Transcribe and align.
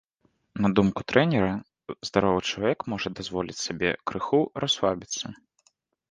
На 0.65 0.69
думку 0.77 1.01
трэнера, 1.11 1.49
здаровы 2.09 2.39
чалавек 2.51 2.79
можа 2.93 3.07
дазволіць 3.19 3.57
сабе 3.65 3.91
крыху 4.13 4.39
расслабіцца. 4.65 5.25